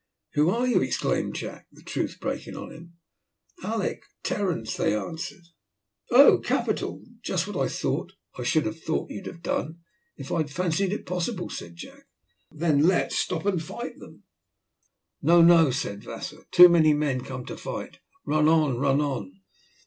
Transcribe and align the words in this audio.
"Who 0.33 0.49
are 0.49 0.65
you?" 0.65 0.81
exclaimed 0.81 1.35
Jack, 1.35 1.67
the 1.71 1.83
truth 1.83 2.17
breaking 2.19 2.55
oh 2.57 2.69
him. 2.71 2.95
"Alick 3.63 4.01
Terence," 4.23 4.75
they 4.75 4.95
answered. 4.95 5.43
"Oh, 6.09 6.39
capital! 6.39 7.03
just 7.21 7.45
what 7.47 7.55
I 7.63 7.67
should 8.43 8.65
have 8.65 8.81
thought 8.81 9.11
you'd 9.11 9.27
have 9.27 9.43
done, 9.43 9.81
if 10.17 10.31
I 10.31 10.37
had 10.39 10.49
fancied 10.49 10.91
it 10.91 11.05
possible," 11.05 11.51
said 11.51 11.75
Jack. 11.75 12.07
"Then 12.49 12.79
let's 12.87 13.15
stop 13.15 13.45
and 13.45 13.61
fight 13.61 13.99
them." 13.99 14.23
"No, 15.21 15.43
no," 15.43 15.69
said 15.69 16.03
Wasser, 16.03 16.47
"too 16.49 16.67
many 16.67 16.95
men 16.95 17.23
come 17.23 17.45
to 17.45 17.55
fight. 17.55 17.99
Run 18.25 18.47
on, 18.47 18.79
run 18.79 19.01
on!" 19.01 19.41